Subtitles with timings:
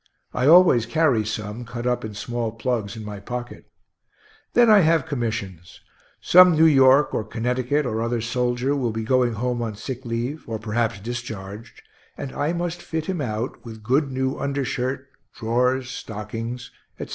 [0.33, 3.65] I always carry some, cut up in small plugs, in my pocket.
[4.53, 5.79] Then I have commissions:
[6.19, 10.43] some New York or Connecticut, or other soldier, will be going home on sick leave,
[10.49, 11.83] or perhaps discharged,
[12.17, 17.09] and I must fit him out with good new undershirt, drawers, stockings, etc.